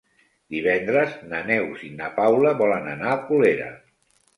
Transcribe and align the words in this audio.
Divendres 0.55 1.13
na 1.35 1.43
Neus 1.51 1.85
i 1.91 1.93
na 2.01 2.11
Paula 2.19 2.59
volen 2.67 2.95
anar 2.99 3.17
a 3.17 3.23
Colera. 3.33 3.75